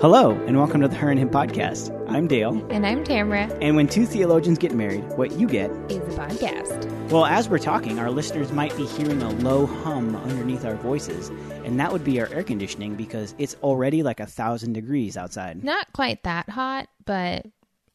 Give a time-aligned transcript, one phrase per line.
[0.00, 1.90] Hello, and welcome to the Her and Hymn podcast.
[2.08, 3.44] I'm Dale, And I'm Tamara.
[3.60, 5.70] and when two theologians get married, what you get.
[5.90, 7.10] Is a podcast.
[7.10, 11.28] Well, as we're talking, our listeners might be hearing a low hum underneath our voices,
[11.64, 15.62] and that would be our air conditioning because it's already like a thousand degrees outside.
[15.62, 17.44] Not quite that hot, but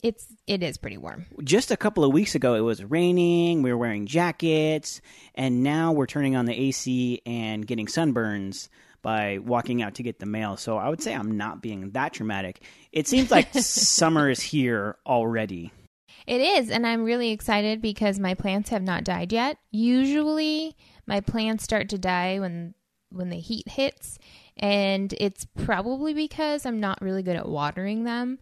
[0.03, 1.25] it's it is pretty warm.
[1.43, 5.01] Just a couple of weeks ago, it was raining, we were wearing jackets,
[5.33, 8.69] and now we're turning on the AC and getting sunburns
[9.05, 10.57] by walking out to get the mail.
[10.57, 12.63] So I would say I'm not being that dramatic.
[12.91, 15.71] It seems like summer is here already.
[16.25, 19.59] It is, and I'm really excited because my plants have not died yet.
[19.69, 22.73] Usually, my plants start to die when
[23.11, 24.17] when the heat hits,
[24.57, 28.39] and it's probably because I'm not really good at watering them.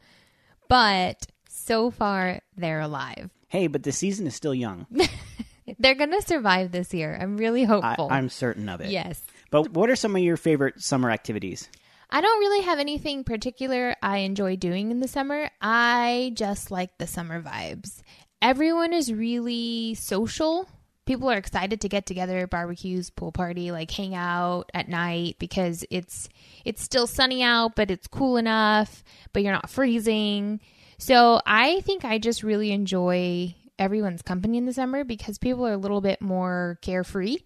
[0.70, 3.32] But so far, they're alive.
[3.50, 4.88] Hey, but the season is still young.
[5.80, 7.18] They're gonna survive this year.
[7.20, 8.08] I'm really I, hopeful.
[8.10, 8.92] I'm certain of it.
[8.92, 9.22] yes.
[9.54, 11.70] But what are some of your favorite summer activities?
[12.10, 15.52] I don't really have anything particular I enjoy doing in the summer.
[15.62, 18.02] I just like the summer vibes.
[18.42, 20.68] Everyone is really social.
[21.06, 25.86] People are excited to get together, barbecues, pool party, like hang out at night because
[25.92, 26.30] it's
[26.66, 30.62] it's still sunny out, but it's cool enough, but you're not freezing.
[30.98, 35.74] So, I think I just really enjoy everyone's company in the summer because people are
[35.74, 37.38] a little bit more carefree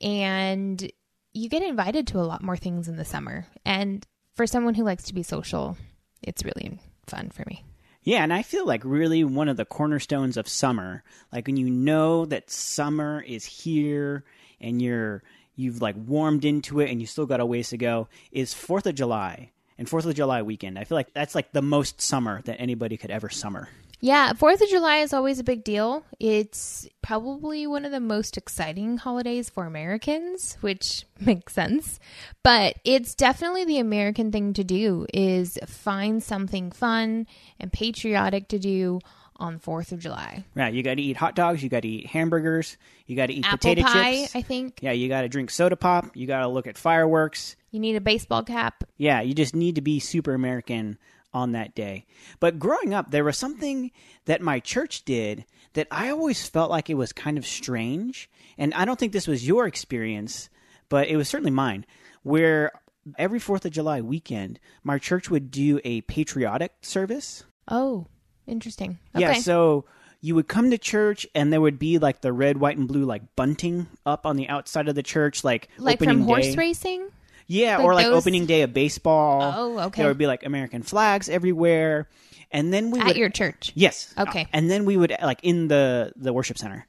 [0.00, 0.90] and
[1.32, 3.46] you get invited to a lot more things in the summer.
[3.64, 5.76] And for someone who likes to be social,
[6.22, 7.64] it's really fun for me.
[8.02, 11.70] Yeah, and I feel like really one of the cornerstones of summer, like when you
[11.70, 14.24] know that summer is here
[14.60, 15.22] and you're
[15.54, 18.86] you've like warmed into it and you still got a ways to go, is Fourth
[18.86, 20.78] of July and Fourth of July weekend.
[20.78, 23.68] I feel like that's like the most summer that anybody could ever summer.
[24.04, 26.04] Yeah, 4th of July is always a big deal.
[26.18, 32.00] It's probably one of the most exciting holidays for Americans, which makes sense.
[32.42, 37.28] But it's definitely the American thing to do is find something fun
[37.60, 38.98] and patriotic to do
[39.36, 40.42] on 4th of July.
[40.56, 42.76] Right, you got to eat hot dogs, you got to eat hamburgers,
[43.06, 44.34] you got to eat Apple potato pie, chips.
[44.34, 44.80] I think.
[44.82, 47.54] yeah, you got to drink soda pop, you got to look at fireworks.
[47.70, 48.82] You need a baseball cap.
[48.96, 50.98] Yeah, you just need to be super American
[51.34, 52.06] on that day.
[52.40, 53.90] But growing up, there was something
[54.26, 55.44] that my church did
[55.74, 58.30] that I always felt like it was kind of strange.
[58.58, 60.50] And I don't think this was your experience,
[60.88, 61.86] but it was certainly mine,
[62.22, 62.72] where
[63.18, 67.44] every 4th of July weekend, my church would do a patriotic service.
[67.68, 68.06] Oh,
[68.46, 68.98] interesting.
[69.14, 69.24] Okay.
[69.24, 69.86] Yeah, so
[70.20, 73.04] you would come to church and there would be like the red, white, and blue
[73.04, 76.54] like bunting up on the outside of the church, like like from horse day.
[76.56, 77.08] racing?
[77.46, 79.52] Yeah, Like or like those- opening day of baseball.
[79.56, 80.02] Oh, okay.
[80.02, 82.08] There would be like American flags everywhere,
[82.50, 83.72] and then we At would your church.
[83.74, 84.46] yes, Okay.
[84.52, 86.86] and then we would like in the the worship center,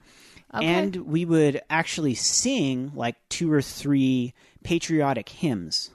[0.53, 0.65] Okay.
[0.65, 5.89] and we would actually sing like two or three patriotic hymns.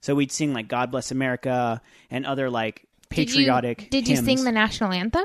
[0.00, 3.78] So we'd sing like "God Bless America" and other like patriotic.
[3.78, 5.24] Did you, did you sing the national anthem?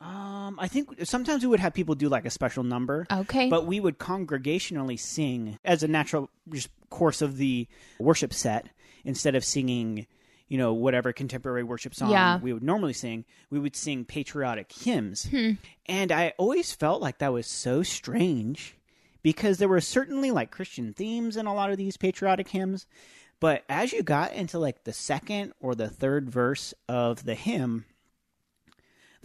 [0.00, 3.06] Um, I think sometimes we would have people do like a special number.
[3.10, 3.48] Okay.
[3.48, 7.66] But we would congregationally sing as a natural just course of the
[7.98, 8.68] worship set
[9.04, 10.06] instead of singing,
[10.48, 12.38] you know, whatever contemporary worship song Yeah.
[12.38, 13.24] we would normally sing.
[13.50, 15.24] We would sing patriotic hymns.
[15.30, 15.52] Hmm.
[15.86, 18.76] And I always felt like that was so strange
[19.22, 22.86] because there were certainly like Christian themes in a lot of these patriotic hymns.
[23.40, 27.84] But as you got into like the second or the third verse of the hymn,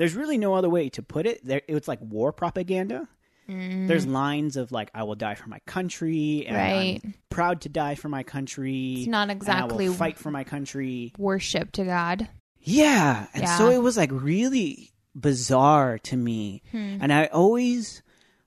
[0.01, 1.45] there's really no other way to put it.
[1.45, 3.07] There, it was like war propaganda.
[3.47, 7.01] There's lines of like, "I will die for my country," and Right.
[7.03, 8.94] I'm proud to die for my country.
[9.00, 11.13] It's not and exactly- I will fight for my country.
[11.19, 12.29] Worship to God.
[12.62, 13.57] Yeah, and Yeah.
[13.59, 16.97] so it was like really bizarre to me, Hmm.
[17.01, 18.01] and I always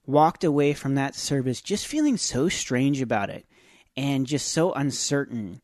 [0.06, 3.46] walked away from that service just feeling so strange about it,
[3.96, 5.60] and just so uncertain.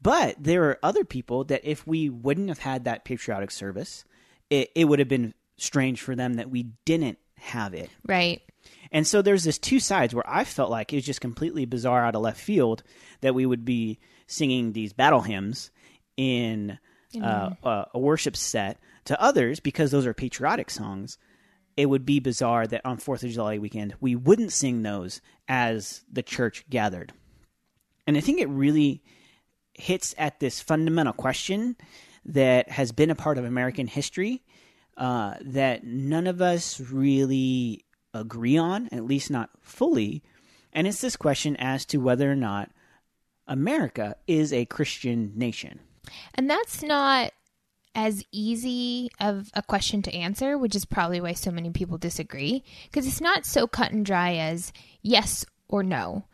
[0.00, 4.04] But there are other people that if we wouldn't have had that patriotic service,
[4.50, 7.90] it, it would have been strange for them that we didn't have it.
[8.06, 8.42] Right.
[8.90, 12.04] And so there's this two sides where I felt like it was just completely bizarre
[12.04, 12.82] out of left field
[13.20, 15.70] that we would be singing these battle hymns
[16.16, 16.78] in
[17.22, 18.78] uh, a, a worship set.
[19.06, 21.16] To others, because those are patriotic songs,
[21.78, 26.04] it would be bizarre that on Fourth of July weekend we wouldn't sing those as
[26.12, 27.14] the church gathered.
[28.06, 29.02] And I think it really
[29.72, 31.76] hits at this fundamental question
[32.24, 34.42] that has been a part of American history
[34.96, 40.22] uh, that none of us really agree on, at least not fully.
[40.72, 42.70] And it's this question as to whether or not
[43.46, 45.80] America is a Christian nation.
[46.34, 47.32] And that's not
[47.94, 52.62] as easy of a question to answer, which is probably why so many people disagree,
[52.84, 54.72] because it's not so cut and dry as
[55.02, 56.24] yes or no.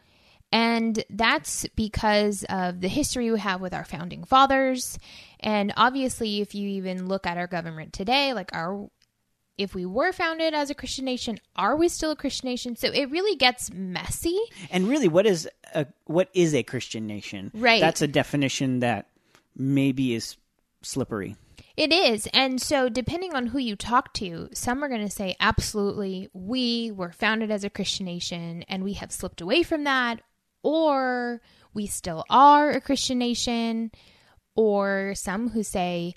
[0.54, 5.00] And that's because of the history we have with our founding fathers.
[5.40, 8.88] And obviously, if you even look at our government today, like our
[9.58, 12.76] if we were founded as a Christian nation, are we still a Christian nation?
[12.76, 14.38] So it really gets messy.
[14.70, 17.50] And really, what is a what is a Christian nation?
[17.52, 17.80] Right.
[17.80, 19.08] That's a definition that
[19.56, 20.36] maybe is
[20.82, 21.34] slippery.
[21.76, 22.28] It is.
[22.32, 26.92] And so, depending on who you talk to, some are going to say, absolutely, we
[26.92, 30.20] were founded as a Christian nation and we have slipped away from that,
[30.64, 31.40] or
[31.74, 33.92] we still are a Christian nation,
[34.56, 36.14] or some who say,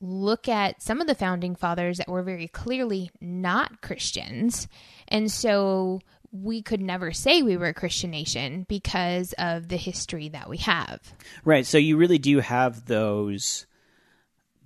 [0.00, 4.66] look at some of the founding fathers that were very clearly not Christians.
[5.08, 6.00] And so
[6.32, 10.58] we could never say we were a Christian nation because of the history that we
[10.58, 11.00] have.
[11.44, 11.66] Right.
[11.66, 13.66] So you really do have those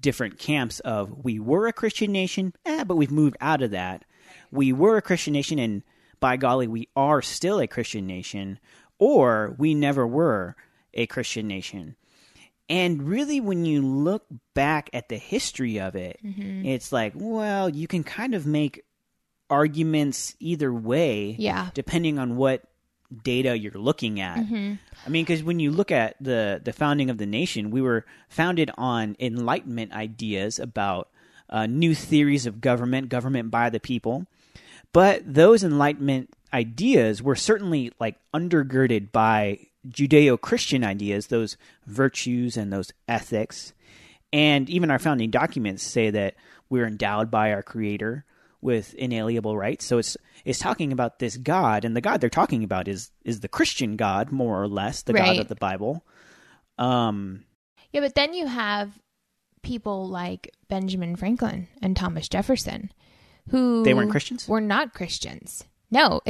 [0.01, 4.05] different camps of we were a Christian nation, eh, but we've moved out of that.
[4.51, 5.83] We were a Christian nation, and
[6.21, 8.59] by golly, we are still a Christian nation,
[8.99, 10.57] or we never were
[10.93, 11.97] a Christian nation.
[12.69, 14.25] And really, when you look
[14.55, 16.65] back at the history of it, Mm-hmm.
[16.65, 18.83] it's like, well, you can kind of make
[19.51, 21.69] arguments either way, Yeah.
[21.75, 22.63] depending on what
[23.23, 24.39] data you're looking at.
[24.39, 24.75] Mm-hmm.
[25.07, 28.05] I mean, because when you look at the the founding of the nation, we were
[28.29, 31.11] founded on Enlightenment ideas about
[31.51, 34.27] uh, new theories of government, government by the people.
[34.95, 39.59] But those Enlightenment ideas were certainly like undergirded by
[39.89, 43.73] Judeo-Christian ideas, those virtues and those ethics.
[44.33, 46.37] And even our founding documents say that
[46.71, 48.25] we're endowed by our Creator
[48.63, 49.85] with inalienable rights.
[49.85, 53.41] So it's it's talking about this God, and the God they're talking about is is
[53.41, 56.05] the Christian God, more or less, the God of the Bible.
[56.79, 57.45] Um,
[57.93, 58.99] Yeah, but then you have
[59.63, 62.93] people like Benjamin Franklin and Thomas Jefferson
[63.51, 64.49] who They weren't Christians?
[64.49, 65.65] Were not Christians.
[65.91, 66.21] No,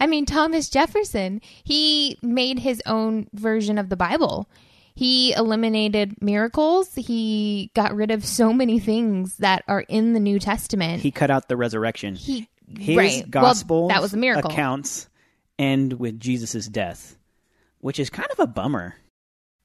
[0.00, 4.48] I mean Thomas Jefferson, he made his own version of the Bible.
[4.94, 6.94] He eliminated miracles.
[6.94, 11.02] He got rid of so many things that are in the New Testament.
[11.02, 12.14] he cut out the resurrection.
[12.14, 12.48] He,
[12.78, 13.30] His right.
[13.30, 14.50] gospel well, that was a miracle.
[14.50, 15.08] accounts
[15.58, 17.16] end with Jesus' death,
[17.80, 18.94] which is kind of a bummer.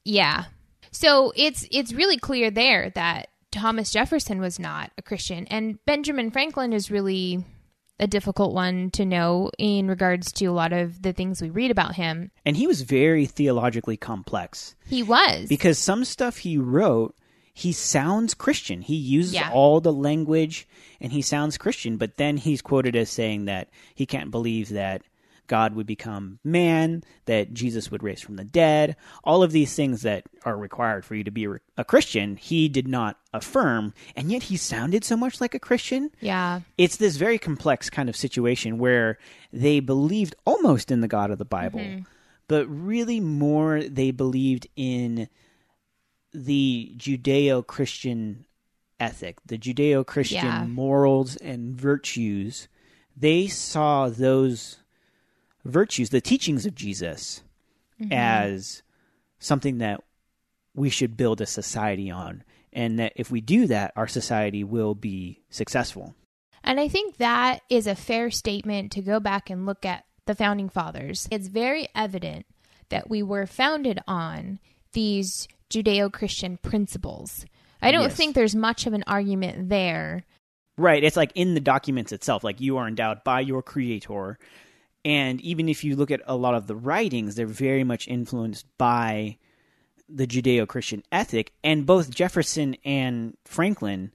[0.05, 0.45] Yeah.
[0.91, 3.27] So it's it's really clear there that
[3.57, 7.43] Thomas Jefferson was not a Christian and Benjamin Franklin is really
[7.99, 11.71] a difficult one to know in regards to a lot of the things we read
[11.71, 12.29] about him.
[12.45, 15.47] And he was very theologically complex He was.
[15.49, 17.15] because some stuff he wrote,
[17.55, 18.83] he sounds Christian.
[18.83, 19.49] He uses Yeah.
[19.51, 20.67] all the language
[21.01, 25.01] and he sounds Christian, but then he's quoted as saying that he can't believe that
[25.47, 30.01] God would become man, that Jesus would raise from the dead, all of these things
[30.03, 31.47] that are required for you to be
[31.77, 36.11] a Christian, he did not affirm, and yet he sounded so much like a Christian.
[36.19, 36.61] yeah.
[36.77, 39.17] it's this very complex kind of situation where
[39.53, 42.03] they believed almost in the God of the Bible, mm-hmm.
[42.47, 45.29] but really more they believed in
[46.33, 48.45] the Judeo Christian
[48.99, 50.65] ethic, the Judeo Christian Yeah.
[50.65, 52.67] morals and virtues.
[53.15, 54.77] They saw those
[55.67, 57.43] virtues, the teachings of Jesus,
[58.01, 58.11] mm-hmm.
[58.11, 58.83] as
[59.39, 60.01] something that
[60.75, 62.43] we should build a society on.
[62.73, 66.13] And that if we do that, our society will be successful.
[66.63, 70.35] And I think that is a fair statement to go back and look at the
[70.35, 71.27] founding fathers.
[71.31, 72.45] It's very evident
[72.89, 74.59] that we were founded on
[74.93, 77.45] these Judeo Christian principles.
[77.81, 78.15] I don't Yes.
[78.15, 80.25] think there's much of an argument there.
[80.77, 81.03] Right.
[81.03, 84.37] It's like in the documents itself, like you are endowed by your creator.
[85.07, 88.65] And even if you look at a lot of the writings, they're very much influenced
[88.77, 89.37] by
[90.09, 91.53] the Judeo Christian ethic.
[91.63, 94.11] And both Jefferson and Franklin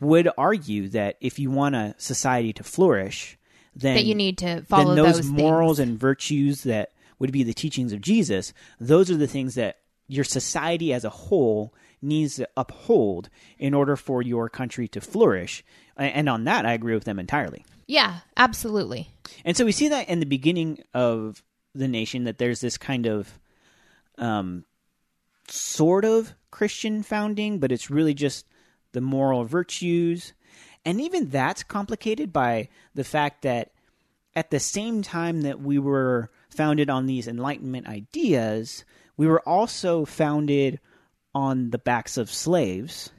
[0.00, 3.38] would argue that if you want a society to flourish,
[3.76, 6.90] then that you need to follow those, those, morals and virtues that
[7.20, 9.78] would be the teachings of Jesus, those are the things that
[10.08, 13.28] your society as a whole needs to uphold
[13.60, 15.64] in order for your country to flourish.
[15.96, 17.64] And on that, I agree with them entirely.
[17.86, 19.10] Yeah, absolutely.
[19.44, 21.42] And so we see that in the beginning of
[21.74, 23.38] the nation that there's this kind of
[24.18, 24.64] um,
[25.48, 28.46] sort of Christian founding, but it's really just
[28.92, 30.32] the moral virtues.
[30.84, 33.72] And even that's complicated by the fact that
[34.34, 38.84] at the same time that we were founded on these Enlightenment ideas,
[39.16, 40.80] we were also founded
[41.34, 43.10] on the backs of slaves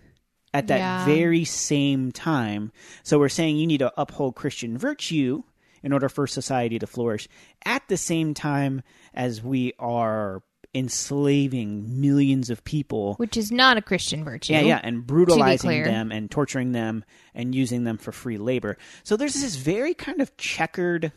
[0.57, 1.05] at that Yeah.
[1.05, 2.71] very same time.
[3.03, 5.43] So we're saying you need to uphold Christian virtue
[5.83, 7.27] in order for society to flourish
[7.65, 8.81] at the same time
[9.13, 10.41] as we are
[10.73, 14.53] enslaving millions of people Which is not a Christian virtue.
[14.53, 18.77] yeah, yeah, and brutalizing them and torturing them and using them for free labor.
[19.03, 21.11] So there's this very kind of checkered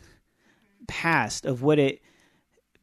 [0.87, 2.01] past of what it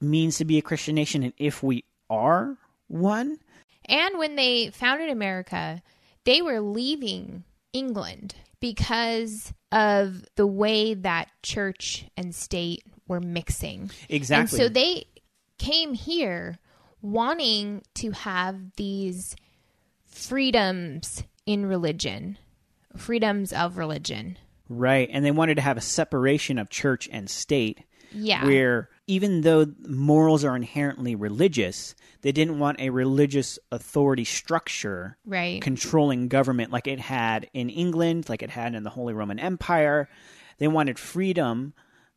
[0.01, 2.57] means to be a Christian nation and if we are
[2.89, 3.39] one.
[3.87, 5.83] And when they founded America,
[6.29, 7.43] they were leaving
[7.73, 13.91] England because of the way that church and state were mixing.
[14.11, 14.43] Exactly.
[14.43, 15.07] And so they
[15.57, 16.59] came here
[17.01, 19.37] wanting to have these
[20.05, 22.37] freedoms in religion,
[22.95, 24.37] freedoms of religion.
[24.69, 25.09] Right.
[25.11, 27.81] And they wanted to have a separation of church and state.
[28.13, 28.45] Yeah.
[28.45, 35.63] Where even though morals are inherently religious, they didn't want a religious authority structure right.
[35.63, 40.11] controlling government like it had in England, like it had in the Holy Roman Empire.
[40.59, 41.73] They wanted freedom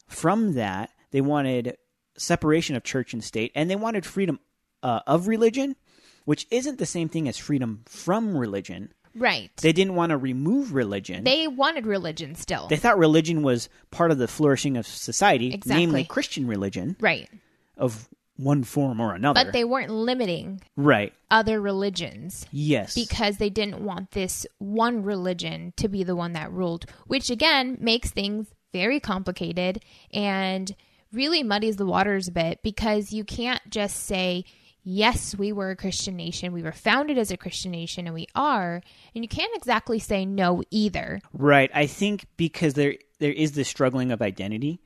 [0.08, 0.92] from that.
[1.12, 1.78] They wanted
[2.18, 4.40] separation of church and state, and they wanted freedom
[4.84, 5.78] uh, of religion,
[6.26, 8.94] which isn't the same thing as freedom from religion.
[9.16, 9.52] Right.
[9.58, 11.24] They didn't want to remove religion.
[11.24, 12.68] They wanted religion still.
[12.68, 15.86] They thought religion was part of the flourishing of society, Exactly.
[15.86, 17.30] namely Christian religion right.
[17.78, 19.44] of one form or another.
[19.44, 21.14] But they weren't limiting right.
[21.30, 22.96] other religions Yes.
[22.96, 27.78] because they didn't want this one religion to be the one that ruled, which again
[27.80, 30.74] makes things very complicated and
[31.12, 34.46] really muddies the waters a bit because you can't just say,
[34.84, 38.28] yes, we were a Christian nation, we were founded as a Christian nation, and we
[38.36, 38.82] are,
[39.16, 41.22] and you can't exactly say no either.
[41.34, 41.70] Right.
[41.74, 44.82] I think because there there is this struggling of identity.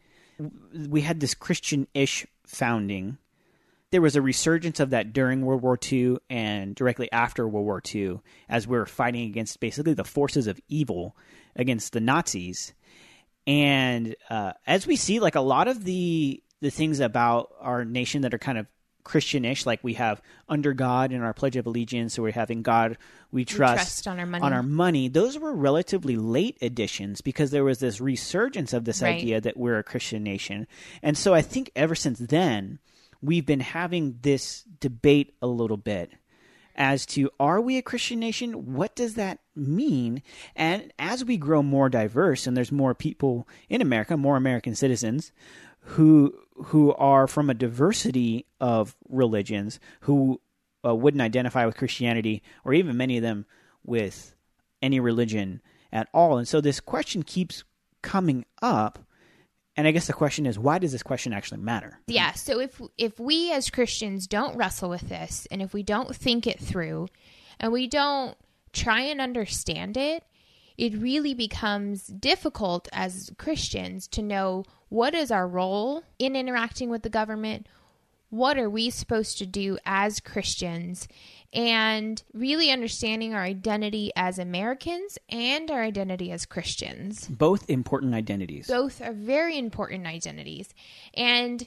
[0.89, 3.17] We had this Christian-ish founding.
[3.91, 7.81] There was a resurgence of that during World War II and directly after World War
[7.93, 11.15] II as we were fighting against basically the forces of evil
[11.55, 12.73] against the Nazis.
[13.47, 18.23] And uh, as we see, like a lot of the the things about our nation
[18.23, 18.67] that are kind of
[19.05, 22.62] Christianish, like we have under God in our Pledge of Allegiance, or we have in
[22.62, 22.97] God
[23.31, 24.43] we trust, trust on our money.
[24.43, 25.07] on our money.
[25.07, 29.15] Those were relatively late additions because there was this resurgence of this Right.
[29.15, 30.67] idea that we're a Christian nation,
[31.01, 32.79] and so I think ever since then
[33.21, 36.12] we've been having this debate a little bit
[36.75, 38.74] as to are we a Christian nation?
[38.74, 40.21] What does that mean?
[40.55, 45.31] And as we grow more diverse and there's more people in America, more American citizens
[45.79, 50.39] who who are from a diversity of religions who
[50.85, 53.45] uh, wouldn't identify with Christianity or even many of them
[53.83, 54.35] with
[54.81, 56.38] any religion at all.
[56.38, 57.63] And so this question keeps
[58.01, 59.00] coming up.
[59.75, 62.00] And I guess the question is why does this question actually matter?
[62.07, 66.15] Yeah, so if if we as Christians don't wrestle with this and if we don't
[66.15, 67.07] think it through
[67.59, 68.38] and we don't
[68.71, 70.24] try and understand it,
[70.77, 77.03] it really becomes difficult as Christians to know what is our role in interacting with
[77.03, 77.67] the government,
[78.29, 81.08] what are we supposed to do as Christians,
[81.53, 88.67] and really understanding our identity as Americans and our identity as Christians Both important identities.
[88.67, 90.70] both are very important identities
[91.13, 91.65] and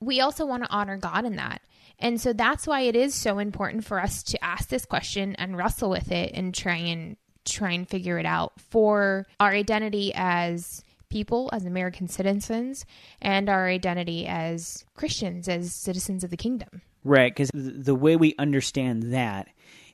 [0.00, 1.62] we also want to honor god in that
[1.98, 5.56] and so that's why it is so important for us to ask this question and
[5.56, 10.82] wrestle with it and try and try and figure it out for our identity as
[11.10, 12.84] people as american citizens
[13.20, 16.82] and our identity as christians as citizens of the kingdom.
[17.04, 19.48] Right, because the way we understand that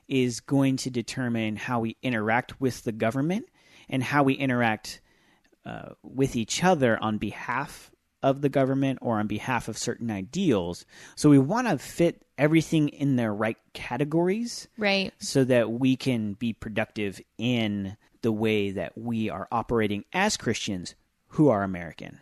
[0.07, 3.47] is going to determine how we interact with the government
[3.89, 5.01] and how we interact
[5.65, 7.90] uh, with each other on behalf
[8.23, 10.85] of the government or on behalf of certain ideals.
[11.15, 16.33] So we want to fit everything in their right categories right so that we can
[16.33, 20.95] be productive in the way that we are operating as Christians
[21.29, 22.19] who are American.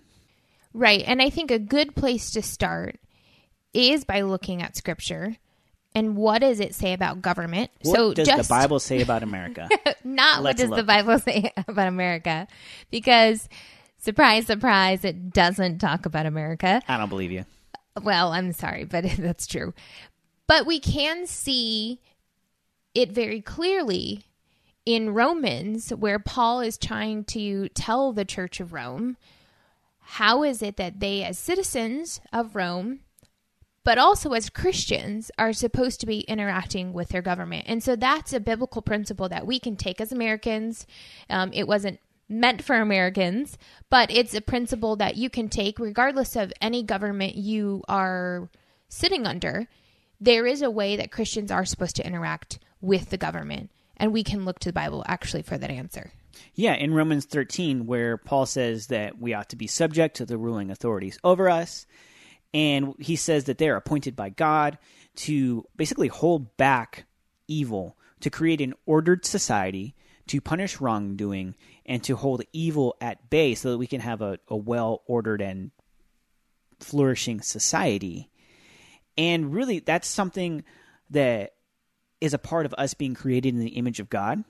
[0.74, 1.04] Right.
[1.06, 3.00] And I think a good place to start
[3.74, 5.36] is by looking at scripture
[5.96, 7.72] and what does it say about government.
[7.82, 9.68] What so does just the Bible say about America?
[10.04, 10.84] not what Let's does the.
[10.84, 12.48] Bible say about America
[12.92, 13.50] because
[14.00, 16.82] surprise surprise it doesn't talk about America.
[16.88, 17.46] I don't believe you.
[18.02, 19.74] Well, I'm sorry, but that's true.
[20.48, 22.00] But we can see
[22.96, 24.24] it very clearly
[24.86, 29.18] in Romans, where Paul is trying to tell the Church of Rome
[30.00, 33.02] how is it that they, as citizens of Rome,
[33.84, 37.66] but also as Christians, are supposed to be interacting with their government.
[37.68, 40.88] And so that's a biblical principle that we can take as Americans.
[41.30, 42.00] Um, it wasn't
[42.30, 43.58] meant for Americans,
[43.90, 48.50] but it's a principle that you can take regardless of any government you are
[48.88, 49.68] sitting under.
[50.22, 54.24] There is a way that Christians are supposed to interact with the government, and we
[54.24, 56.12] can look to the Bible actually for that answer.
[56.54, 60.38] Yeah, in Romans 13, where Paul says that we ought to be subject to the
[60.38, 61.86] ruling authorities over us.
[62.54, 64.78] And he says that they're appointed by God
[65.18, 67.06] to basically hold back
[67.48, 69.96] evil, to create an ordered society,
[70.28, 71.56] to punish wrongdoing,
[71.90, 75.42] and to hold evil at bay so that we can have a, a well ordered
[75.42, 75.72] and
[76.80, 78.30] flourishing society.
[79.18, 80.64] And really, that's something
[81.10, 81.56] that
[82.22, 84.44] is a part of us being created in the image of God.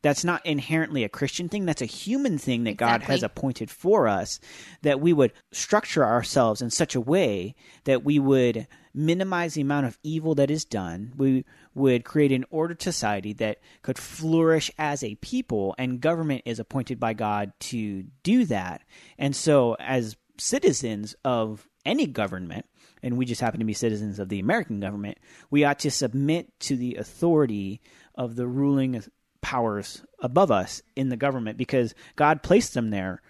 [0.00, 1.66] That's not inherently a Christian thing.
[1.66, 4.40] That's a human thing that God has appointed for us.
[4.82, 9.86] That we would structure ourselves in such a way that we would minimize the amount
[9.86, 11.12] of evil that is done.
[11.16, 16.58] We would create an ordered society that could flourish as a people, and government is
[16.58, 18.82] appointed by God to do that.
[19.18, 22.66] And so, as citizens of any government,
[23.02, 25.18] and we just happen to be citizens of the American government,
[25.50, 27.80] we ought to submit to the authority
[28.14, 29.02] of the ruling
[29.42, 33.22] powers above us in the government because God placed them there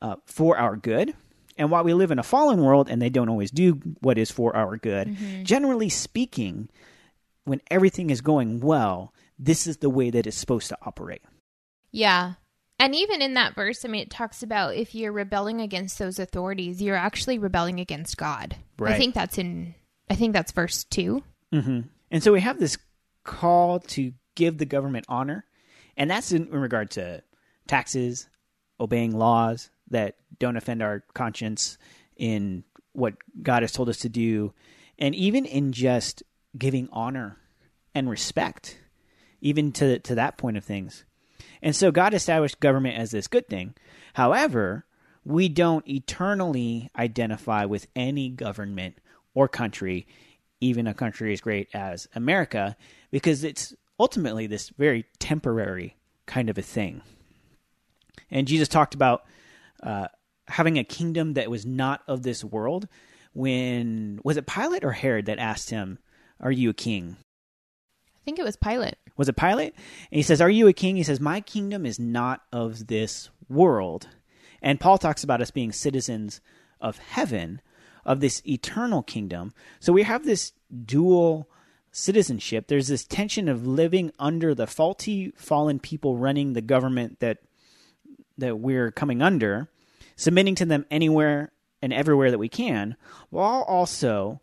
[0.00, 1.14] uh, for our good.
[1.56, 4.30] And while we live in a fallen world and they don't always do what is
[4.30, 6.68] for our good, generally speaking,
[7.44, 11.22] when everything is going well, this is the way that it's supposed to operate.
[11.92, 12.34] Yeah.
[12.78, 16.18] And even in that verse, I mean, it talks about if you're rebelling against those
[16.18, 18.56] authorities, you're actually rebelling against God.
[18.82, 19.74] I think that's in,
[20.10, 21.22] I think that's verse two.
[21.52, 22.76] hmm And so we have this
[23.24, 25.46] call to give the government honor,
[25.96, 27.22] and that's in, in regard to
[27.66, 28.28] taxes,
[28.78, 31.78] obeying laws that don't offend our conscience,
[32.16, 34.52] in what God has told us to do,
[34.98, 36.22] and even in just
[36.56, 37.36] giving honor
[37.94, 38.78] and respect,
[39.40, 41.04] even to to that point of things.
[41.62, 43.74] And so God established government as this good thing.
[44.14, 44.86] However,
[45.24, 48.96] we don't eternally identify with any government
[49.34, 50.06] or country,
[50.60, 52.76] even a country as great as America,
[53.10, 57.02] because it's ultimately this very temporary kind of a thing.
[58.30, 59.24] And Jesus talked about
[59.86, 60.08] uh,
[60.48, 62.88] having a kingdom that was not of this world.
[63.32, 65.98] When was it Pilate or Herod that asked him,
[66.40, 67.16] "Are you a king?"
[68.16, 68.96] I think it was Pilate.
[69.16, 69.74] was it Pilate?
[70.10, 70.96] And he says, Are you a king?
[70.96, 74.08] He says, My kingdom is not of this world.
[74.60, 76.40] And Paul talks about us being citizens
[76.80, 77.60] of heaven,
[78.04, 79.52] of this eternal kingdom.
[79.78, 80.52] So we have this
[80.84, 81.48] dual
[81.92, 82.66] citizenship.
[82.66, 87.38] There's this tension of living under the faulty, fallen people running the government that
[88.38, 89.68] that we're coming under,
[90.16, 91.52] submitting to them anywhere
[91.82, 92.96] and everywhere that we can,
[93.30, 94.40] while also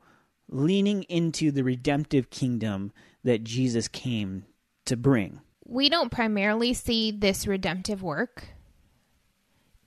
[0.48, 2.92] leaning into the redemptive kingdom
[3.24, 4.46] that Jesus came
[4.86, 5.40] to bring.
[5.66, 8.46] We don't primarily see this redemptive work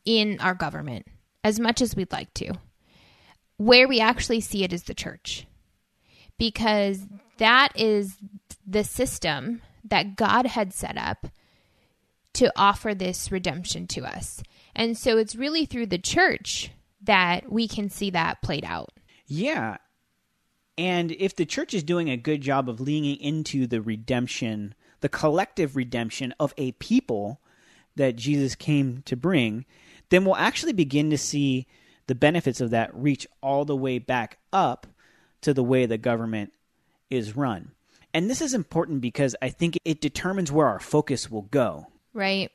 [0.05, 1.07] in our government
[1.45, 2.55] as much as we'd like to.
[3.59, 5.47] Where we actually see it is the church.
[6.39, 7.07] Because
[7.39, 8.17] that is
[8.67, 11.29] the system that God had set up
[12.35, 14.43] to offer this redemption to us.
[14.77, 16.71] And so it's really through the church
[17.03, 18.91] that we can see that played out.
[19.27, 19.79] Yeah.
[20.79, 25.09] And if the church is doing a good job of leaning into the redemption, the
[25.09, 27.41] collective redemption of a people
[27.97, 29.65] that Jesus came to bring,
[30.11, 31.67] then we'll actually begin to see
[32.07, 34.87] the benefits of that reach all the way back up
[35.41, 36.53] to the way the government
[37.09, 37.73] is run.
[38.13, 41.87] And this is important because I think it determines where our focus will go.
[42.13, 42.51] Right.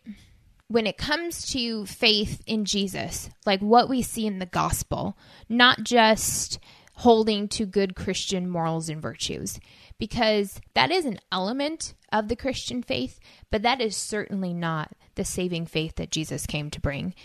[0.72, 5.18] When it comes to faith in Jesus, like what we see in the gospel,
[5.50, 6.60] not just
[6.94, 9.60] holding to good Christian morals and virtues,
[10.00, 15.26] because that is an element of the Christian faith, but that is certainly not the
[15.26, 17.16] saving faith that Jesus came to bring.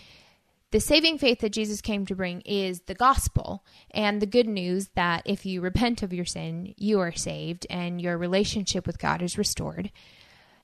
[0.71, 4.89] The saving faith that Jesus came to bring is the gospel and the good news
[4.95, 9.21] that if you repent of your sin, you are saved and your relationship with God
[9.21, 9.89] is restored.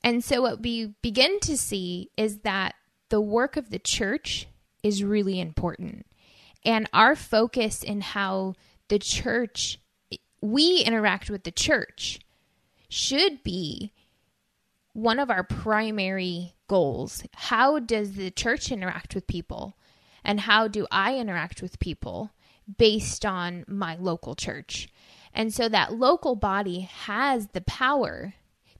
[0.03, 2.75] And so, what we begin to see is that
[3.09, 4.47] the work of the church
[4.81, 6.05] is really important.
[6.65, 8.55] And our focus in how
[8.89, 9.79] the church,
[10.41, 12.19] we interact with the church,
[12.89, 13.91] should be
[14.93, 17.23] one of our primary goals.
[17.33, 19.75] How does the church interact with people?
[20.23, 22.31] And how do I interact with people
[22.77, 24.87] based on my local church?
[25.33, 28.35] And so that local body has the power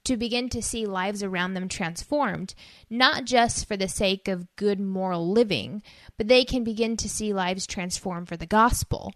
[0.05, 2.53] to begin to see lives around them transformed,
[2.89, 5.81] not just for the sake of good moral living,
[6.17, 9.13] but they can begin to see lives transformed for the gospel.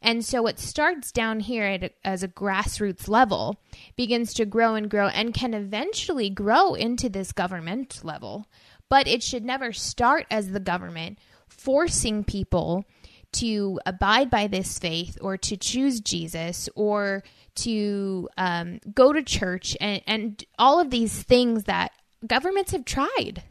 [0.00, 3.60] And so it starts down here at as a grassroots level,
[3.96, 8.46] begins to grow and grow, and can eventually grow into this government level.
[8.88, 12.84] But it should never start as the government forcing people
[13.32, 17.22] to abide by this faith or to choose Jesus or
[17.56, 21.92] to um, go to church and, and all of these things that
[22.26, 23.42] governments have tried.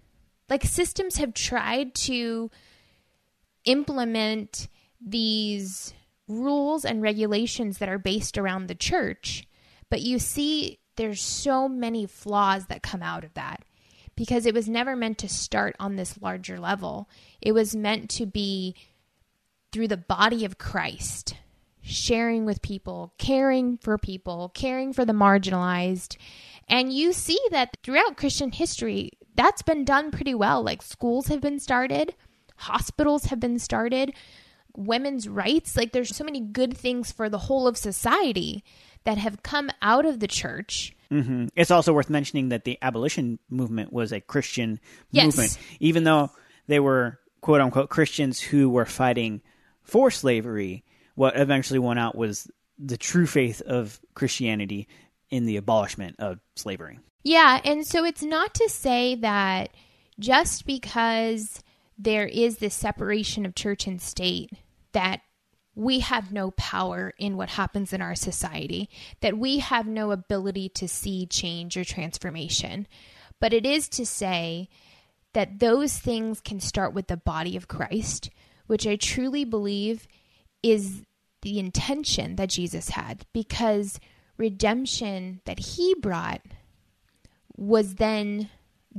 [0.50, 2.50] Like systems have tried to
[3.66, 4.68] implement
[5.00, 5.94] these
[6.28, 9.48] rules and regulations that are based around the church.
[9.90, 13.64] But you see, there's so many flaws that come out of that
[14.16, 17.10] because it was never meant to start on this larger level.
[17.42, 18.76] It was meant to be
[19.72, 21.36] through the body of Christ,
[21.82, 26.18] sharing with people, caring for people, caring for the marginalized.
[26.68, 30.62] And you see that throughout Christian history, that's been done pretty well.
[30.64, 32.14] Like schools have been started,
[32.58, 34.14] hospitals have been started,
[34.76, 35.76] women's rights.
[35.78, 38.64] Like there's so many good things for the whole of society
[39.06, 40.94] that have come out of the church.
[41.12, 41.48] Mm-hmm.
[41.56, 44.80] It's also worth mentioning that the abolition movement was a Christian
[45.12, 45.26] Yes.
[45.26, 46.30] movement, even though
[46.68, 49.42] they were quote unquote Christians who were fighting
[49.90, 50.84] for slavery.
[51.16, 54.88] What eventually won out was the true faith of Christianity
[55.30, 57.00] in the abolishment of slavery.
[57.24, 59.70] Yeah, and so it's not to say that
[60.20, 61.62] just because
[61.98, 64.52] there is this separation of church and state
[64.94, 65.22] that
[65.76, 68.90] we have no power in what happens in our society,
[69.22, 72.88] that we have no ability to see change or transformation.
[73.40, 74.70] But it is to say
[75.34, 78.30] that those things can start with the body of Christ,
[78.70, 80.08] which I truly believe
[80.62, 81.02] is
[81.42, 84.00] the intention that Jesus had because
[84.38, 86.42] redemption that he brought
[87.58, 88.48] was then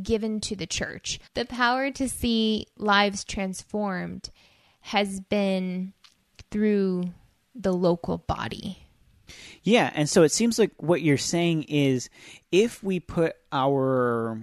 [0.02, 1.20] given to the church.
[1.34, 4.30] The power to see lives transformed
[4.80, 5.92] has been
[6.50, 7.04] through
[7.54, 8.78] the local body.
[9.62, 12.10] Yeah, and so it seems like what you're saying is
[12.50, 14.42] if we put our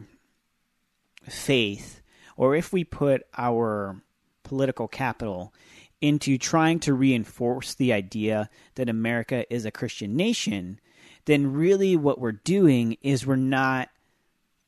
[1.23, 1.99] faith
[2.37, 4.01] or if we put our
[4.47, 5.53] political capital
[5.99, 10.79] into trying to reinforce the idea that America is a Christian nation,
[11.25, 13.89] then really what we're doing is we're not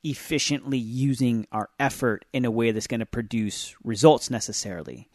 [0.03, 5.07] efficiently using our effort in a way that's going to produce results necessarily.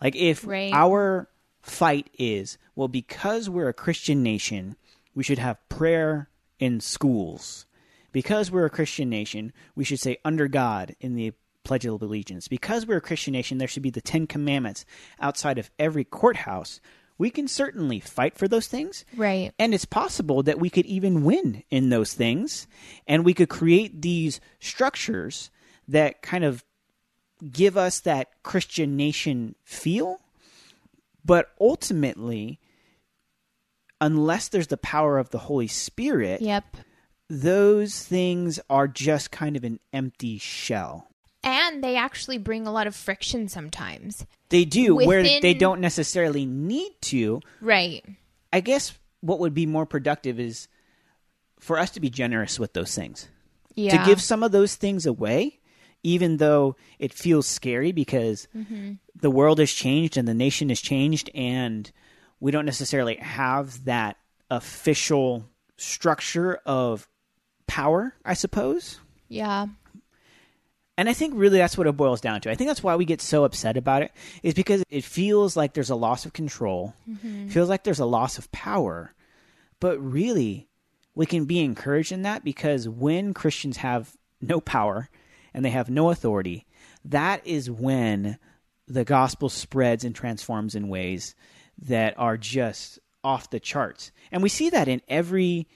[0.00, 0.72] Like if Right.
[0.72, 1.28] our
[1.62, 4.76] fight is, well, because we're a Christian nation,
[5.14, 7.66] we should have prayer in schools.
[8.12, 11.32] Because we're a Christian nation, we should say under God in the
[11.64, 12.48] Pledge of Allegiance.
[12.48, 14.84] Because we're a Christian nation, there should be the Ten Commandments
[15.20, 16.80] outside of every courthouse.
[17.18, 19.04] We can certainly fight for those things.
[19.14, 19.52] Right.
[19.58, 22.66] And it's possible that we could even win in those things.
[23.06, 25.50] And we could create these structures
[25.86, 26.64] that kind of
[27.52, 30.20] give us that Christian nation feel.
[31.24, 32.58] But ultimately,
[34.00, 36.76] unless there's the power of the Holy Spirit, Yep.
[37.28, 41.09] those things are just kind of an empty shell.
[41.70, 44.26] And they actually bring a lot of friction sometimes.
[44.48, 47.40] They do, where they don't necessarily need to.
[47.60, 48.04] Right.
[48.52, 50.66] I guess what would be more productive is
[51.60, 53.28] for us to be generous with those things.
[53.74, 53.98] Yeah.
[54.02, 55.60] To give some of those things away,
[56.02, 58.94] even though it feels scary because mm-hmm.
[59.14, 61.90] the world has changed and the nation has changed, and
[62.40, 64.16] we don't necessarily have that
[64.50, 67.08] official structure of
[67.66, 68.98] power, I suppose.
[69.28, 69.66] yeah.
[71.00, 72.50] And I think really that's what it boils down to.
[72.50, 75.72] I think that's why we get so upset about it, is because it feels like
[75.72, 77.48] there's a loss of control, mm-hmm.
[77.48, 79.14] feels like there's a loss of power.
[79.80, 80.68] But really,
[81.14, 85.08] we can be encouraged in that because when Christians have no power
[85.54, 86.66] and they have no authority,
[87.06, 88.38] that is when
[88.86, 91.34] the gospel spreads and transforms in ways
[91.78, 94.12] that are just off the charts.
[94.30, 95.66] And we see that in every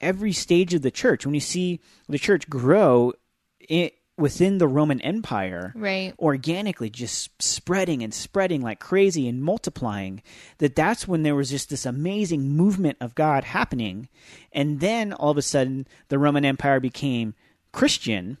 [0.00, 1.26] every stage of the church.
[1.26, 3.14] When you see the church grow
[3.58, 6.14] it, within the Roman Empire, Right.
[6.18, 10.22] organically just spreading and spreading like crazy and multiplying,
[10.58, 14.08] that that's when there was just this amazing movement of God happening.
[14.52, 17.34] And then all of a sudden, the Roman Empire became
[17.72, 18.38] Christian.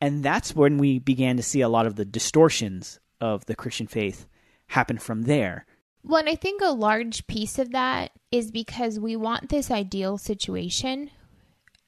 [0.00, 3.86] And that's when we began to see a lot of the distortions of the Christian
[3.86, 4.26] faith
[4.68, 5.64] happen from there.
[6.04, 10.16] Well, and I think a large piece of that is because we want this ideal
[10.18, 11.10] situation.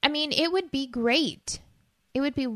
[0.03, 1.61] I mean, it would be great.
[2.13, 2.47] It would be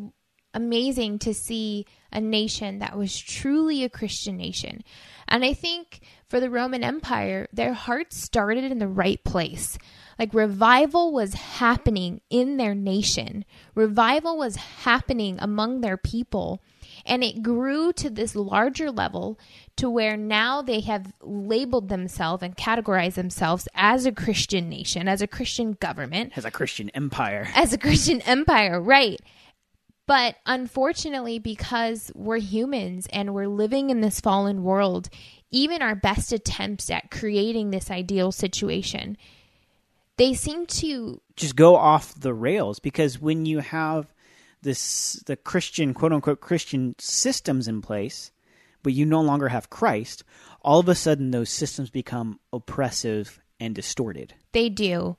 [0.55, 4.83] amazing to see a nation that was truly a Christian nation.
[5.27, 9.77] And I think for the Roman Empire, their hearts started in the right place.
[10.17, 13.43] Like revival was happening in their nation,
[13.75, 16.61] revival was happening among their people.
[17.05, 19.37] And it grew to this larger level
[19.75, 25.21] to where now they have labeled themselves and categorized themselves as a Christian nation, as
[25.21, 27.49] a Christian government, As a Christian empire.
[27.53, 29.19] as a Christian empire, right?
[30.07, 35.09] But unfortunately, because we're humans and we're living in this fallen world,
[35.49, 39.17] even our best attempts at creating this ideal situation,
[40.17, 44.13] they seem to just go off the rails because when you have
[44.61, 48.31] this the Christian quote unquote Christian systems in place,
[48.83, 50.23] but you no longer have Christ,
[50.61, 54.33] all of a sudden those systems become oppressive and distorted.
[54.51, 55.17] They do.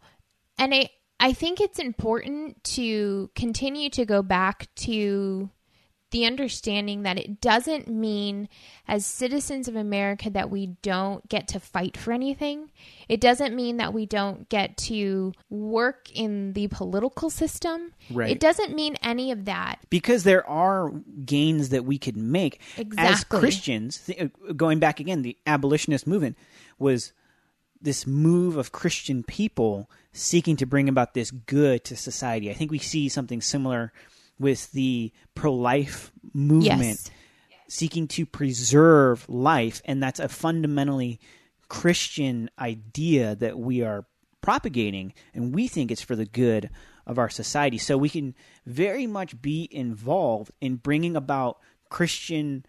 [0.59, 5.51] And I I think it's important to continue to go back to
[6.13, 8.49] the understanding that it doesn't mean,
[8.87, 12.71] as citizens of America, that we don't get to fight for anything.
[13.09, 17.93] It doesn't mean that we don't get to work in the political system.
[18.09, 18.31] Right.
[18.31, 19.81] It doesn't mean any of that.
[19.91, 20.91] because there are
[21.25, 22.61] gains that we could make
[22.97, 24.09] as Christians.
[24.19, 26.39] uh, Going back again, the abolitionist movement
[26.79, 27.13] was
[27.81, 32.51] this move of Christian people seeking to bring about this good to society.
[32.51, 33.93] I think we see something similar
[34.39, 37.11] with the pro-life movement Yes.
[37.69, 41.21] seeking to preserve life, and that's a fundamentally
[41.69, 44.07] Christian idea that we are
[44.41, 46.71] propagating, and we think it's for the good
[47.07, 47.79] of our society.
[47.79, 48.35] So we can
[48.65, 51.59] very much be involved in bringing about
[51.89, 52.65] Christian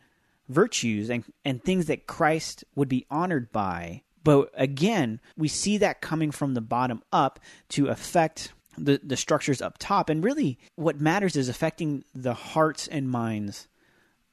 [0.49, 4.03] virtues and, and things that Christ would be honored by.
[4.27, 9.61] But again, we see that coming from the bottom up to affect the, the structures
[9.61, 10.09] up top.
[10.09, 13.69] And really, what matters is affecting the hearts and minds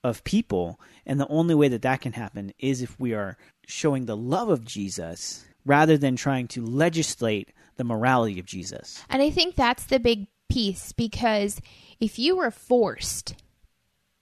[0.03, 0.81] of people.
[1.07, 3.37] And the only way that that can happen is if we are
[3.69, 9.01] showing the love of Jesus rather than trying to legislate the morality of Jesus.
[9.09, 11.61] And I think that's the big piece because
[12.01, 13.37] if you were forced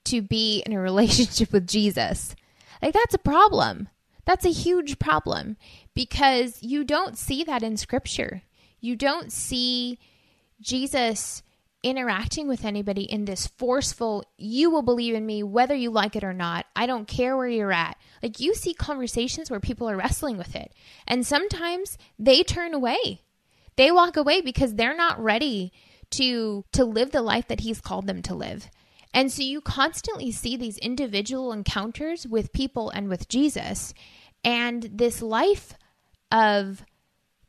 [0.04, 2.36] to be in a relationship with Jesus,
[2.82, 3.88] like that's a problem.
[4.24, 5.56] That's a huge problem
[5.94, 8.42] because you don't see that in scripture.
[8.80, 9.98] You don't see
[10.60, 11.42] Jesus
[11.82, 16.24] interacting with anybody in this forceful, you will believe in me whether you like it
[16.24, 16.66] or not.
[16.76, 17.96] I don't care where you're at.
[18.22, 20.72] Like you see conversations where people are wrestling with it.
[21.06, 23.22] And sometimes they turn away.
[23.76, 25.72] They walk away because they're not ready
[26.10, 28.70] to to live the life that he's called them to live.
[29.14, 33.92] And so you constantly see these individual encounters with people and with Jesus.
[34.44, 35.74] And this life
[36.30, 36.84] of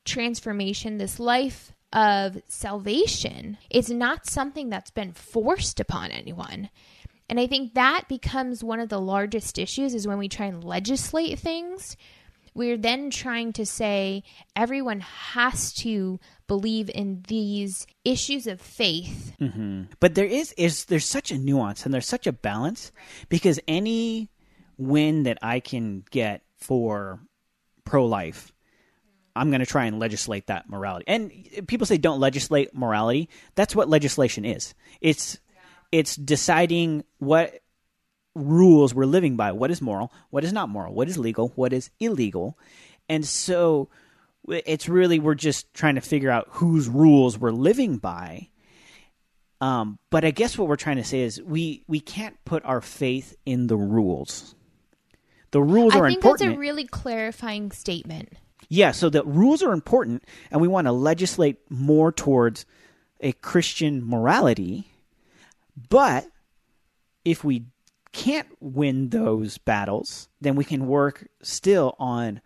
[0.06, 6.70] transformation, this life of salvation, is not something that's been forced upon anyone.
[7.30, 10.64] And I think that becomes one of the largest issues is when we try and
[10.64, 11.96] legislate things.
[12.54, 14.24] We're then trying to say
[14.56, 19.34] everyone has to believe in these issues of faith.
[19.40, 19.84] Mm-hmm.
[20.00, 22.92] But there is is there's such a nuance and there's such a balance
[23.30, 24.30] because any
[24.78, 27.20] win that I can get for
[27.86, 28.54] pro life,
[29.36, 31.06] I'm going to try and legislate that morality.
[31.08, 31.32] And
[31.68, 33.30] people say don't legislate morality.
[33.56, 34.74] That's what legislation is.
[35.02, 35.40] It's
[35.92, 37.60] it's deciding what
[38.36, 39.52] rules we're living by.
[39.52, 40.12] What is moral?
[40.30, 40.94] What is not moral?
[40.94, 41.50] What is legal?
[41.56, 42.58] What is illegal?
[43.10, 43.90] And so
[44.48, 48.50] it's really we're just trying to figure out whose rules we're living by.
[49.62, 52.82] Um, but I guess what we're trying to say is we we can't put our
[52.82, 54.56] faith in the rules.
[55.52, 56.26] The rules I are important.
[56.26, 58.34] I think that's a really clarifying statement.
[58.70, 62.66] Yeah, so the rules are important, and we want to legislate more towards
[63.20, 64.88] a Christian morality.
[65.90, 66.28] But
[67.24, 67.66] if we
[68.12, 72.42] can't win those battles, then we can work still on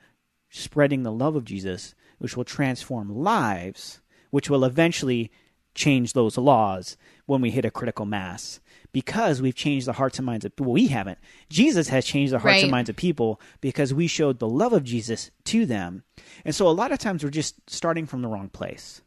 [0.49, 5.31] spreading the love of Jesus, which will transform lives, which will eventually
[5.75, 8.59] change those laws when we hit a critical mass.
[8.91, 10.71] Because we've changed the hearts and minds of people.
[10.73, 11.19] We haven't.
[11.49, 14.83] Jesus has changed the hearts and minds of people because we showed the love of
[14.83, 16.03] Jesus to them.
[16.45, 19.01] And so a lot of times we're just starting from the wrong place.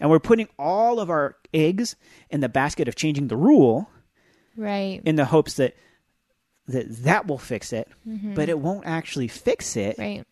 [0.00, 1.96] And we're putting all of our eggs
[2.30, 3.90] in the basket of changing the rule
[4.56, 5.02] Right.
[5.04, 5.76] in the hopes that
[6.68, 8.34] that that will fix it, mm-hmm.
[8.34, 10.24] but it won't actually fix it Right.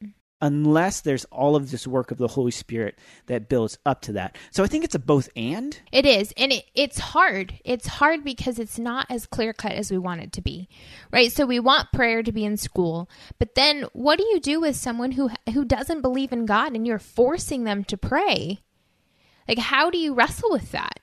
[0.42, 4.36] Unless there's all of this work of the Holy Spirit that builds up to that.
[4.50, 5.78] So I think it's a both and.
[5.92, 6.34] It is.
[6.36, 7.54] And it, it's hard.
[7.64, 10.68] It's hard because it's not as clear cut as we want it to be.
[11.12, 11.30] Right?
[11.30, 13.08] So we want prayer to be in school.
[13.38, 16.86] But then what do you do with someone who who doesn't believe in God and
[16.86, 18.60] you're forcing them to pray?
[19.46, 20.98] Like how do you wrestle with that?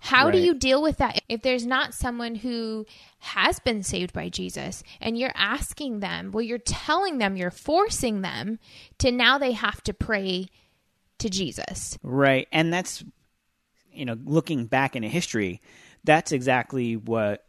[0.00, 2.86] How do you deal with that if there's not someone who
[3.18, 8.22] has been saved by Jesus and you're asking them, well, you're telling them, you're forcing
[8.22, 8.58] them
[8.98, 10.46] to now they have to pray
[11.18, 11.98] to Jesus.
[12.02, 12.48] Right.
[12.50, 13.04] And that's,
[13.92, 15.60] you know, looking back into history,
[16.02, 17.44] that's exactly what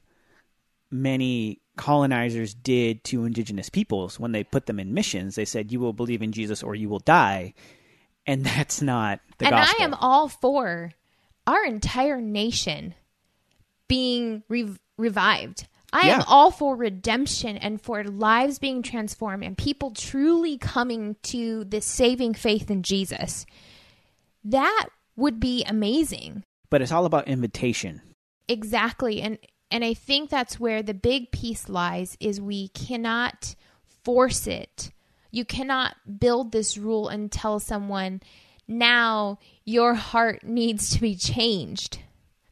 [0.91, 5.35] many colonizers did to indigenous peoples when they put them in missions.
[5.35, 7.53] They said, you will believe in Jesus or you will die.
[8.27, 9.75] And that's not the and gospel.
[9.79, 10.91] I am all for
[11.47, 12.93] our entire nation
[13.87, 15.67] being rev- revived.
[15.93, 21.65] I am all for redemption and for lives being transformed and people truly coming to
[21.65, 23.45] this saving faith in Jesus.
[24.45, 26.43] That would be amazing.
[26.69, 28.01] but it's all about invitation.
[28.47, 29.21] Exactly.
[29.21, 29.37] And
[29.69, 33.55] and I think that's where the big piece lies is we cannot
[34.03, 34.91] force it.
[35.31, 38.21] You cannot build this rule and tell someone
[38.71, 41.99] now your heart needs to be changed.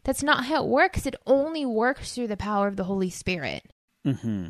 [0.04, 1.06] That's not how it works.
[1.06, 3.64] It only works through the power of the Holy Spirit.
[4.04, 4.48] hmm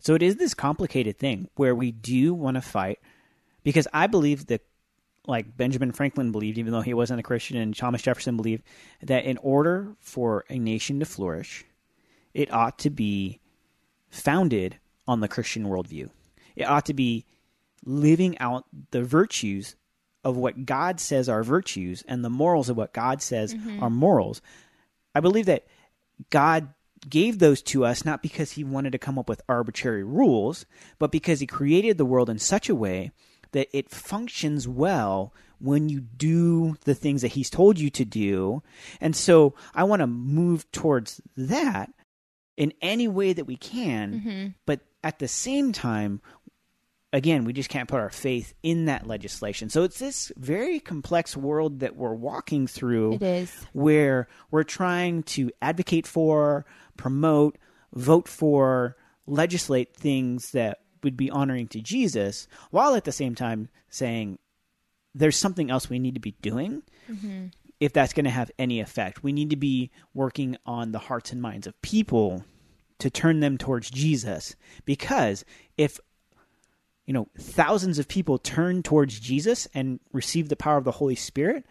[0.00, 2.98] So it is this complicated thing where we do want to fight
[3.62, 4.62] because I believe that,
[5.26, 8.62] like Benjamin Franklin believed, even though he wasn't a Christian, and Thomas Jefferson believed
[9.02, 11.64] that in order for a nation to flourish,
[12.32, 13.40] it ought to be
[14.08, 14.78] founded
[15.08, 16.10] on the Christian worldview.
[16.54, 17.26] It ought to be
[17.84, 19.74] living out the virtues
[20.26, 23.80] of what God says are virtues and the morals of what God says mm-hmm.
[23.80, 24.42] are morals.
[25.14, 25.66] I believe that
[26.30, 26.74] God
[27.08, 30.66] gave those to us not because he wanted to come up with arbitrary rules,
[30.98, 33.12] but because he created the world in such a way
[33.52, 38.64] that it functions well when you do the things that he's told you to do.
[39.00, 41.92] And so I want to move towards that
[42.56, 44.46] in any way that we can, mm-hmm.
[44.66, 46.20] but at the same time,
[47.16, 49.70] again, we just can't put our faith in that legislation.
[49.70, 53.66] So it's this very complex world that we're walking through It is.
[53.72, 56.66] where we're trying to advocate for,
[56.98, 57.56] promote,
[57.94, 63.70] vote for, legislate things that would be honoring to Jesus, while at the same time
[63.88, 64.38] saying
[65.14, 67.46] there's something else we need to be doing mm-hmm.
[67.80, 69.22] if that's going to have any effect.
[69.22, 72.44] We need to be working on the hearts and minds of people
[72.98, 75.44] to turn them towards Jesus because
[75.76, 75.98] if
[77.06, 81.14] you know thousands of people turn towards Jesus and receive the power of the Holy
[81.14, 81.64] Spirit,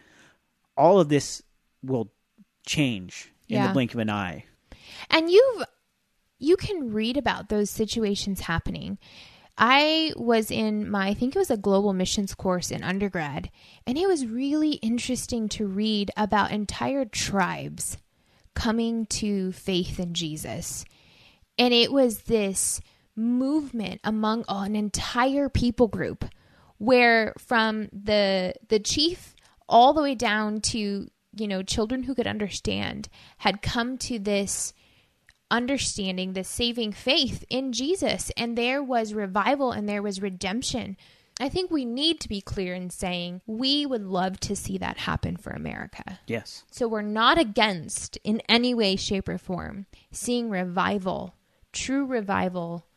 [0.77, 1.41] all of this
[1.83, 2.11] will
[2.65, 3.67] change in Yeah.
[3.67, 4.45] the blink of an eye.
[5.09, 5.63] And you've
[6.39, 8.97] you can read about those situations happening.
[9.57, 13.49] I was in my I think it was a global missions course in undergrad,
[13.87, 17.97] and it was really interesting to read about entire tribes
[18.53, 20.83] coming to faith in Jesus.
[21.57, 22.81] And it was this
[23.15, 26.25] movement among an entire people group
[26.77, 29.35] where from the the chief
[29.67, 34.73] all the way down to you know children who could understand had come to this
[35.51, 40.97] understanding the saving faith in Jesus and there was revival and there was redemption.
[41.39, 44.97] I think we need to be clear in saying we would love to see that
[44.97, 46.19] happen for America.
[46.27, 46.63] Yes.
[46.71, 51.35] So we're not against in any way shape or form seeing revival,
[51.73, 52.87] true revival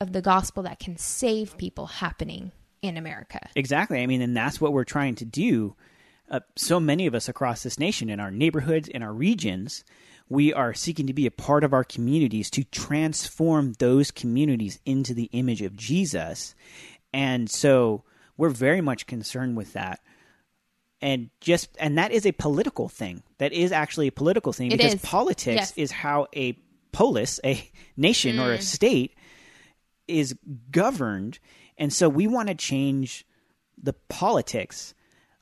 [0.00, 3.40] of the gospel that can save people happening in America.
[3.56, 4.00] Exactly.
[4.00, 5.74] I mean, and that's what we're trying to do.
[6.30, 9.82] Uh, so many of us across this nation, in our neighborhoods, in our regions,
[10.28, 15.14] we are seeking to be a part of our communities to transform those communities into
[15.14, 16.54] the image of Jesus.
[17.12, 18.04] And so
[18.36, 20.00] we're very much concerned with that.
[21.00, 23.22] And just and that is a political thing.
[23.38, 25.00] That is actually a political thing It because is.
[25.02, 25.72] politics Yes.
[25.76, 26.58] is how a
[26.92, 29.14] polis, a nation or a state
[30.08, 30.34] is
[30.70, 31.38] governed.
[31.76, 33.26] And so we want to change
[33.80, 34.94] the politics,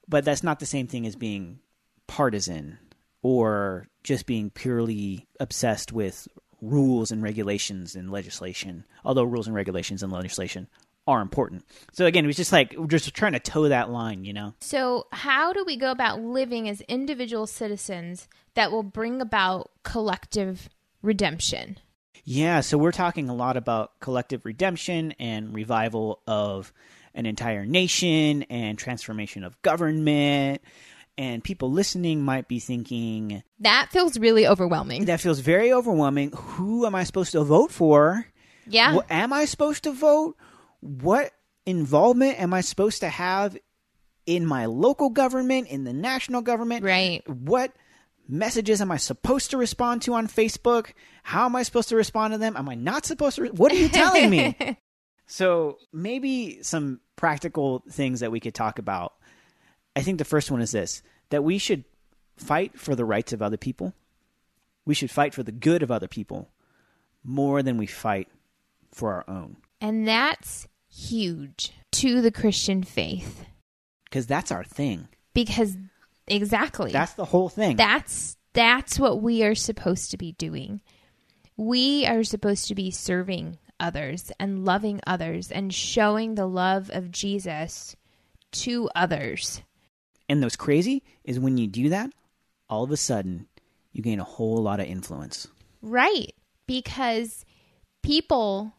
[0.08, 1.60] but that's not the same thing as being
[2.06, 2.78] partisan
[3.22, 6.28] or just being purely obsessed with
[6.60, 8.84] rules and regulations and legislation.
[9.04, 10.68] Although rules and regulations and legislation
[11.06, 11.64] are important.
[11.92, 14.54] So again, it was just like we're just trying to toe that line, you know.
[14.60, 20.68] So, how do we go about living as individual citizens that will bring about collective
[21.02, 21.78] redemption?
[22.28, 26.72] Yeah, so we're talking a lot about collective redemption and revival of
[27.14, 30.60] an entire nation and transformation of government.
[31.16, 35.04] And people listening might be thinking, That feels really overwhelming.
[35.06, 36.32] that feels very overwhelming.
[36.32, 38.26] Who am I supposed to vote for?
[38.66, 38.96] Yeah.
[38.96, 40.36] What, am I supposed to vote?
[40.80, 41.30] What
[41.64, 43.56] involvement am I supposed to have
[44.26, 46.84] in my local government, in the national government?
[46.84, 47.22] Right.
[47.30, 47.72] What
[48.28, 50.92] messages am I supposed to respond to on Facebook?
[51.22, 52.56] How am I supposed to respond to them?
[52.56, 53.42] Am I not supposed to?
[53.42, 54.56] Re- what are you telling me?
[55.26, 59.14] so maybe some practical things that we could talk about.
[59.94, 61.84] I think the first one is this: that we should
[62.36, 63.94] fight for the rights of other people.
[64.84, 66.50] We should fight for the good of other people
[67.24, 68.28] more than we fight
[68.92, 73.44] for our own, And that's huge to the Christian faith
[74.04, 75.08] because that's our thing.
[75.34, 75.76] because
[76.26, 76.92] exactly.
[76.92, 77.76] That's the whole thing.
[77.76, 80.80] that's that's what we are supposed to be doing.
[81.56, 87.10] We are supposed to be serving others and loving others and showing the love of
[87.10, 87.96] Jesus
[88.52, 89.62] to others.
[90.28, 92.10] And what's crazy is when you do that,
[92.68, 93.46] all of a sudden
[93.92, 95.48] you gain a whole lot of influence.
[95.82, 96.34] Right.
[96.66, 97.44] Because
[98.02, 98.72] people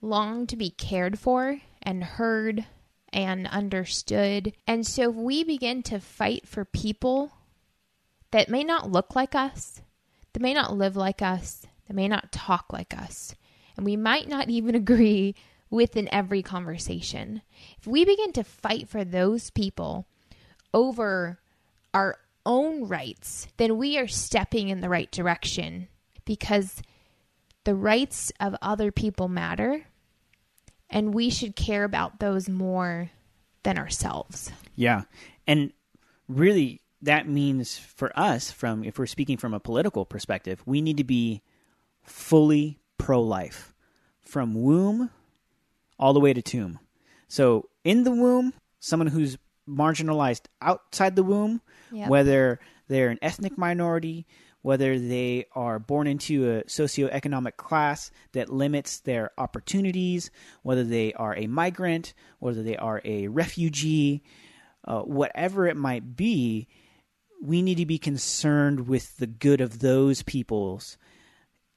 [0.00, 2.66] long to be cared for and heard
[3.12, 4.52] and understood.
[4.66, 7.32] And so if we begin to fight for people
[8.30, 9.80] that may not look like us,
[10.32, 13.34] that may not live like us, that may not talk like us,
[13.76, 15.34] and we might not even agree
[15.70, 17.42] within every conversation.
[17.78, 20.06] If we begin to fight for those people
[20.72, 21.38] over
[21.92, 25.88] our own rights, then we are stepping in the right direction
[26.24, 26.82] because
[27.64, 29.84] the rights of other people matter
[30.90, 33.10] and we should care about those more
[33.62, 34.52] than ourselves.
[34.76, 35.02] Yeah.
[35.46, 35.72] And
[36.28, 40.96] really that means for us from if we're speaking from a political perspective, we need
[40.96, 41.42] to be
[42.02, 43.74] fully pro-life
[44.20, 45.10] from womb
[45.98, 46.78] all the way to tomb.
[47.28, 51.60] So in the womb, someone who's marginalized outside the womb,
[51.92, 52.08] Yep.
[52.08, 54.26] whether they're an ethnic minority,
[54.68, 61.34] whether they are born into a socioeconomic class that limits their opportunities, whether they are
[61.36, 64.22] a migrant, whether they are a refugee,
[64.84, 66.68] uh, whatever it might be,
[67.42, 70.98] we need to be concerned with the good of those peoples,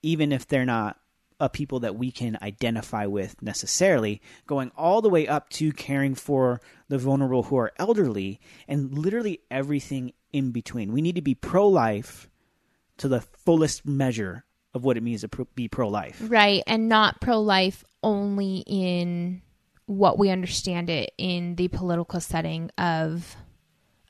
[0.03, 0.97] even if they're not
[1.39, 6.13] a people that we can identify with necessarily, going all the way up to caring
[6.13, 10.91] for the vulnerable who are elderly and literally everything in between.
[10.91, 12.27] We need to be pro life
[13.01, 16.21] to the fullest measure of what it means to pro- be pro life.
[16.25, 16.63] Right.
[16.65, 19.41] And not pro life only in
[19.85, 23.35] what we understand it in the political setting of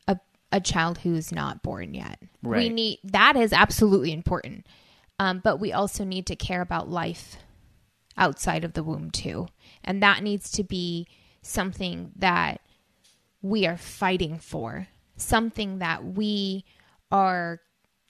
[0.08, 0.18] a,
[0.52, 2.22] a child who's not born yet.
[2.44, 4.68] We need that is absolutely important.
[5.20, 7.38] Um, but we also need to care about life
[8.18, 9.48] outside of the womb too.
[9.84, 11.08] And that needs to be
[11.42, 12.62] something that
[13.42, 16.66] we are fighting for, something that we
[17.12, 17.60] are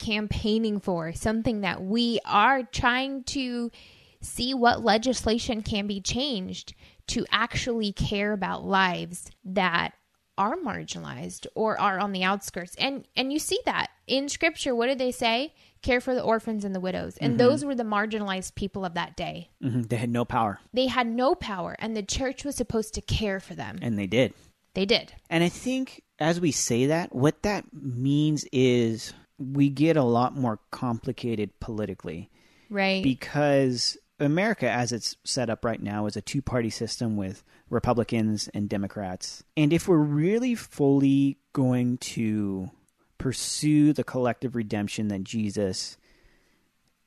[0.02, 3.72] campaigning for, something that we are trying to
[4.20, 6.74] see what legislation can be changed
[7.08, 9.94] to actually care about lives that
[10.38, 12.76] are marginalized or are on the outskirts.
[12.80, 14.74] And and you see that in scripture.
[14.76, 15.54] What did they say?
[15.82, 17.18] Care for the orphans and the widows.
[17.18, 19.50] And those were the marginalized people of that day.
[19.62, 23.02] hmm They had no power, They had no power and the church was supposed to
[23.02, 23.80] care for them.
[23.82, 24.34] and they did.
[24.74, 25.14] They did.
[25.30, 30.36] And I think as we say that, what that means is we get a lot
[30.36, 32.30] more complicated politically
[32.70, 33.04] Right.
[33.04, 38.50] because America, as it's set up right now, is a two party system with Republicans
[38.54, 39.44] and Democrats.
[39.58, 42.70] And if we're really fully going to
[43.18, 45.98] pursue the collective redemption that Jesus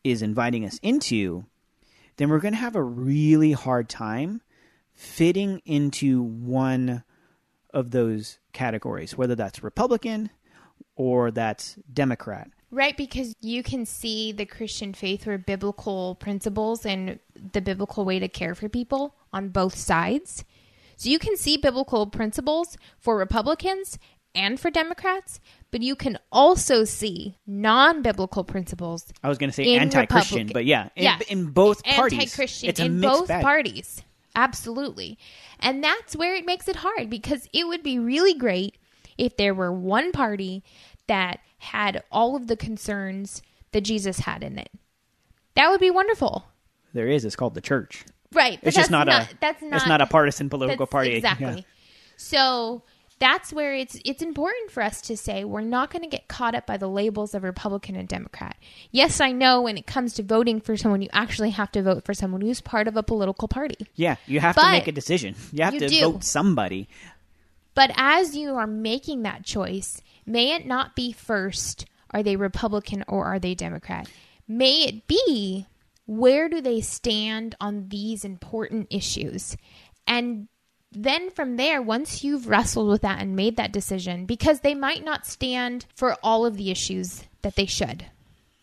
[0.02, 1.44] is inviting us into,
[2.16, 4.42] then we're going to have a really hard time
[4.92, 7.02] fitting into one
[7.72, 10.30] of those categories, whether that's Republican
[10.96, 12.48] or that's Democrat.
[12.70, 17.20] Right, because you can see the Christian faith or biblical principles and
[17.52, 20.44] the biblical way to care for people on both sides.
[20.96, 23.98] So you can see biblical principles for Republicans
[24.34, 25.38] and for Democrats,
[25.70, 30.52] but you can also see non biblical principles I was going to say anti-Christian, Republican-
[30.52, 31.18] but yeah, in, Yeah.
[31.28, 33.42] in both parties, anti-Christian it's in both bag.
[33.44, 34.02] parties.
[34.34, 35.16] Absolutely.
[35.60, 38.76] And that's where it makes it hard because it would be really great
[39.18, 40.62] if there were one party
[41.06, 43.42] that had all of the concerns
[43.72, 44.70] that Jesus had in it.
[45.54, 46.46] That would be wonderful.
[46.92, 47.24] There is.
[47.24, 48.04] It's called the church.
[48.32, 48.58] Right.
[48.62, 49.28] It's just that's not, a.
[49.40, 51.14] that's not It's not a partisan political party.
[51.14, 51.46] Exactly.
[51.46, 51.62] Yeah.
[52.16, 52.82] So
[53.18, 56.54] that's where it's it's important for us to say we're not going to get caught
[56.54, 58.56] up by the labels of Republican and Democrat.
[58.90, 62.04] Yes, I know when it comes to voting for someone, you actually have to vote
[62.04, 63.86] for someone who's part of a political party.
[63.94, 65.36] Yeah, you have to make a decision.
[65.52, 66.00] You have you to do.
[66.00, 66.88] vote somebody.
[67.74, 73.04] But as you are making that choice, may it not be first, are they Republican
[73.08, 74.08] or are they Democrat?
[74.46, 75.66] May it be,
[76.06, 79.56] where do they stand on these important issues?
[80.06, 80.48] And
[80.92, 85.04] then from there, once you've wrestled with that and made that decision, because they might
[85.04, 88.06] not stand for all of the issues that they should,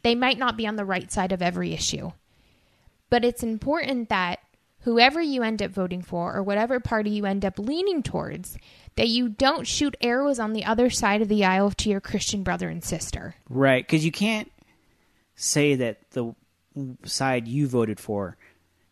[0.04, 2.12] they might not be on the right side of every issue.
[3.10, 4.40] But it's important that
[4.82, 8.58] whoever you end up voting for or whatever party you end up leaning towards,
[8.96, 12.44] that you don't shoot arrows on the other side of the aisle to your Christian
[12.44, 13.36] brother and sister.
[13.50, 14.52] Right, because you can't
[15.36, 16.36] say that the
[17.06, 18.38] side you voted for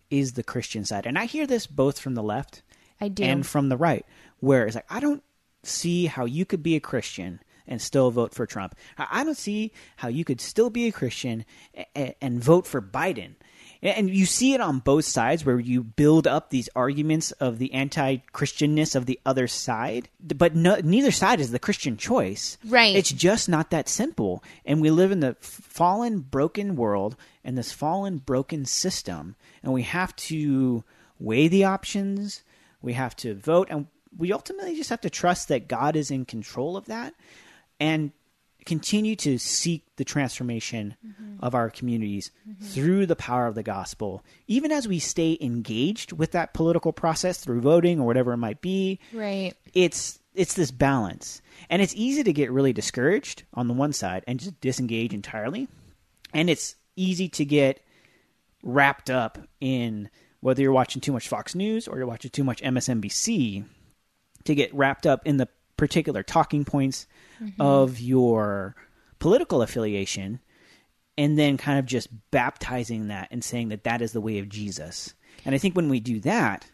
[0.09, 1.05] is the Christian side.
[1.05, 2.63] And I hear this both from the left
[2.99, 3.23] I do.
[3.23, 4.05] and from the right,
[4.39, 5.23] where it's like, I don't
[5.63, 8.75] see how you could be a Christian and still vote for Trump.
[8.97, 11.45] I don't see how you could still be a Christian
[11.95, 13.35] and, and vote for Biden.
[13.81, 17.73] And you see it on both sides where you build up these arguments of the
[17.73, 22.57] anti Christianness of the other side, but no, neither side is the Christian choice.
[22.65, 22.95] Right.
[22.95, 24.43] It's just not that simple.
[24.65, 27.15] And we live in the fallen, broken world
[27.45, 29.37] and this fallen, broken system.
[29.63, 30.83] And we have to
[31.17, 32.43] weigh the options.
[32.81, 33.69] We have to vote.
[33.71, 37.13] And we ultimately just have to trust that God is in control of that
[37.79, 38.11] and
[38.65, 41.43] continue to seek the transformation mm-hmm.
[41.43, 42.63] of our communities mm-hmm.
[42.65, 44.23] through the power of the gospel.
[44.47, 48.61] Even as we stay engaged with that political process through voting or whatever it might
[48.61, 49.53] be, right.
[49.73, 51.41] it's it's this balance.
[51.69, 55.67] And it's easy to get really discouraged on the one side and just disengage entirely.
[56.33, 57.83] And it's easy to get
[58.63, 60.09] wrapped up in
[60.41, 63.65] whether you're watching too much Fox News or you're watching too much MSNBC
[64.45, 65.49] to get wrapped up in the
[65.79, 67.07] particular talking points
[67.41, 67.59] mm-hmm.
[67.59, 68.75] of your
[69.17, 70.39] political affiliation
[71.17, 74.49] and then kind of just baptizing that and saying that that is the way of
[74.49, 75.13] Jesus.
[75.45, 76.69] And I think when we do that,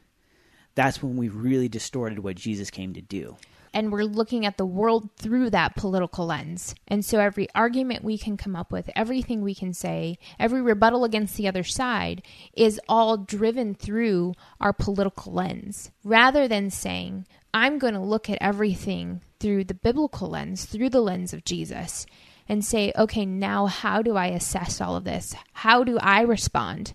[0.74, 3.38] that's when we've really distorted what Jesus came to do.
[3.76, 6.74] And we're looking at the world through that political lens.
[6.88, 11.04] And so every argument we can come up with, everything we can say, every rebuttal
[11.04, 12.24] against the other side
[12.54, 18.38] is all driven through our political lens rather than saying, I'm going to look at
[18.40, 22.06] everything through the biblical lens, through the lens of Jesus,
[22.48, 25.36] and say, okay, now how do I assess all of this?
[25.52, 26.94] How do I respond?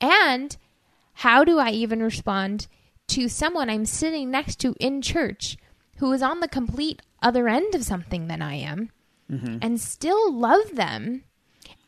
[0.00, 0.56] And
[1.12, 2.66] how do I even respond
[3.08, 5.58] to someone I'm sitting next to in church
[5.96, 8.90] who is on the complete other end of something than I am
[9.30, 9.58] mm-hmm.
[9.62, 11.24] and still love them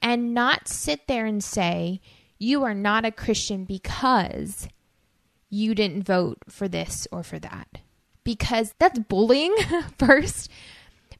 [0.02, 2.00] and not sit there and say,
[2.38, 4.68] you are not a Christian because
[5.48, 7.78] you didn't vote for this or for that.
[8.24, 9.54] Because that's bullying,
[9.98, 10.50] first.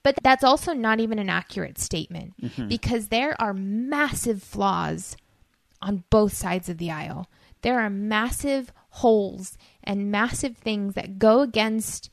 [0.02, 2.68] But that's also not even an accurate statement mm-hmm.
[2.68, 5.16] because there are massive flaws
[5.80, 7.28] on both sides of the aisle.
[7.62, 12.10] There are massive holes and massive things that go against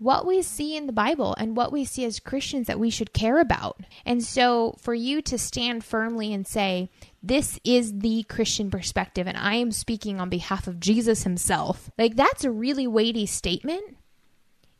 [0.00, 3.12] what we see in the Bible and what we see as Christians that we should
[3.12, 3.80] care about.
[4.06, 6.88] And so for you to stand firmly and say,
[7.22, 12.16] this is the Christian perspective, and I am speaking on behalf of Jesus himself, like
[12.16, 13.98] that's a really weighty statement.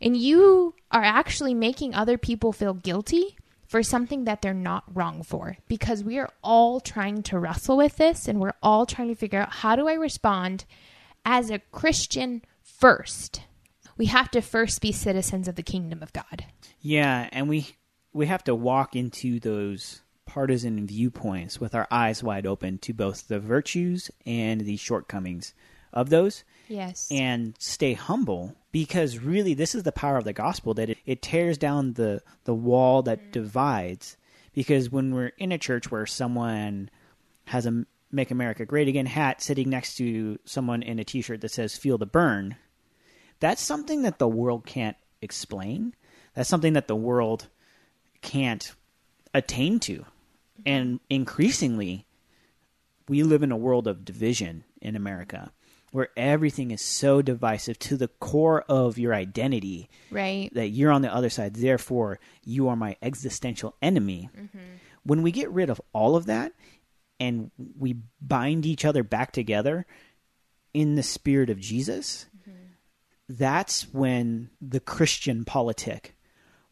[0.01, 5.23] And you are actually making other people feel guilty for something that they're not wrong
[5.23, 9.14] for because we are all trying to wrestle with this and we're all trying to
[9.14, 10.64] figure out how do I respond
[11.27, 13.43] as a Christian first?
[14.01, 16.47] We have to first be citizens of the kingdom of God.
[16.81, 17.67] Yeah, and we
[18.15, 23.29] we have to walk into those partisan viewpoints with our eyes wide open to both
[23.29, 25.53] the virtues and the shortcomings
[25.93, 26.45] of those.
[26.67, 27.09] Yes.
[27.11, 31.21] And stay humble because really this is the power of the gospel that it, it
[31.21, 33.33] tears down the the wall that mm.
[33.33, 34.17] divides
[34.55, 36.89] because when we're in a church where someone
[37.45, 41.43] has a Make America Great Again hat sitting next to someone in a t shirt
[41.43, 42.57] that says Feel the Bern,
[43.41, 45.95] that's something that the world can't explain.
[46.34, 47.49] That's something that the world
[48.22, 48.74] can't
[49.34, 50.05] attain to.
[50.64, 52.07] And increasingly,
[53.09, 55.53] we live in a world of division in America
[55.93, 59.88] where everything is so divisive to the core of your identity.
[60.11, 60.53] Right.
[60.55, 61.55] That you're on the other side.
[61.55, 64.30] Therefore, you are my existential enemy.
[64.36, 64.59] Mm-hmm.
[65.03, 66.53] When we get rid of all of that
[67.18, 69.86] and we bind each other back together
[70.72, 72.26] in the spirit of Jesus.
[73.31, 76.16] That's when the Christian politic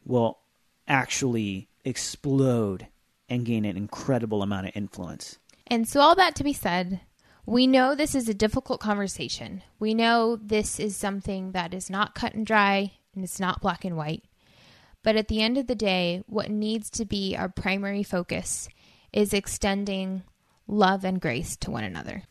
[0.03, 0.39] will
[0.87, 2.87] actually explode
[3.29, 5.37] and gain an incredible amount of influence.
[5.67, 6.99] And so, all that to be said,
[7.45, 9.63] we know this is a difficult conversation.
[9.79, 13.85] We know this is something that is not cut and dry and it's not black
[13.85, 14.23] and white.
[15.01, 18.67] But at the end of the day, what needs to be our primary focus
[19.13, 20.23] is extending
[20.67, 22.23] love, and grace to one another.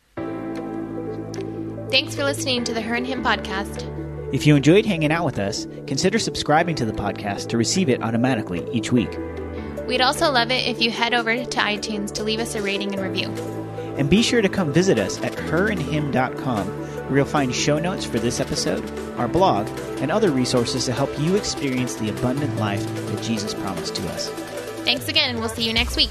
[1.91, 4.08] Thanks for listening to the Her and Hymn podcast.
[4.31, 8.03] If you enjoyed hanging out with us, consider subscribing to the podcast to receive it
[8.03, 9.11] automatically each week.
[9.87, 12.93] We'd also love it if you head over to iTunes to leave us a rating
[12.93, 13.29] and review.
[13.97, 18.19] And be sure to come visit us at herandhymn.com, where you'll find show notes for
[18.19, 18.85] this episode,
[19.19, 19.67] our blog,
[20.03, 24.29] and other resources to help you experience the abundant life that Jesus promised to us.
[24.85, 26.11] Thanks again, and we'll see you next week.